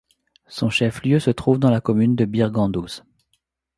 Son 0.47 0.71
chef-lieu 0.71 1.19
se 1.19 1.29
trouve 1.29 1.59
dans 1.59 1.69
la 1.69 1.79
commune 1.79 2.15
de 2.15 2.25
Bir 2.25 2.49
Gandouz. 2.49 3.03